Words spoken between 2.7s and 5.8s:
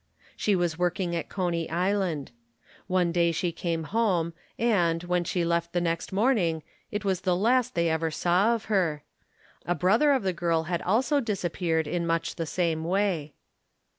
One day she came home and, when she left the